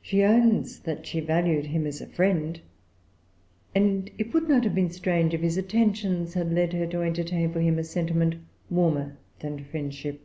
[0.00, 2.60] She owns that she valued him as a friend;
[3.74, 7.52] and it would not have been strange if his attentions had led her to entertain
[7.52, 8.36] for him a sentiment
[8.70, 10.20] warmer than friendship.